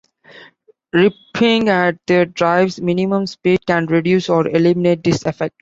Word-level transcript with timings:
Ripping 0.93 1.69
at 1.69 1.99
the 2.07 2.25
drive's 2.25 2.81
minimum 2.81 3.27
speed 3.27 3.63
can 3.67 3.85
reduce 3.85 4.29
or 4.29 4.47
eliminate 4.47 5.03
this 5.03 5.23
effect. 5.27 5.49